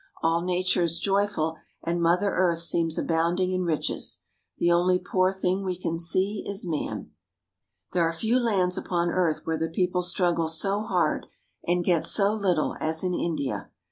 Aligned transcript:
All 0.23 0.41
nature 0.41 0.81
is 0.81 0.99
joyful, 0.99 1.57
and 1.83 2.01
Mother 2.01 2.31
Earth 2.33 2.57
seems 2.61 2.97
abounding 2.97 3.51
in 3.51 3.65
riches. 3.65 4.21
The 4.57 4.71
only 4.71 4.97
poor 4.97 5.31
thing 5.31 5.63
we 5.63 5.77
can 5.77 5.99
see 5.99 6.43
is 6.47 6.65
man. 6.67 7.11
There 7.93 8.07
are 8.07 8.11
few 8.11 8.39
lands 8.39 8.79
upon 8.79 9.11
earth 9.11 9.41
where 9.45 9.59
the 9.59 9.67
people 9.69 10.01
strug 10.01 10.37
256 10.37 10.61
THE 10.63 10.69
VILLAGES 10.69 10.69
OF 10.73 10.79
INDIA 10.81 10.85
gle 10.87 10.87
SO 10.87 10.93
hard 10.95 11.27
and 11.67 11.85
get 11.85 12.03
so 12.03 12.33
little 12.33 12.75
as 12.79 13.03
in 13.03 13.13
India. 13.13 13.69